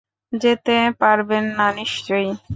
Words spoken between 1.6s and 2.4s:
নিশ্চয়ই?